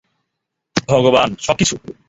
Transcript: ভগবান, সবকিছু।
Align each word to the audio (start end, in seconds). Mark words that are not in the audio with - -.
ভগবান, 0.87 1.29
সবকিছু। 1.39 1.75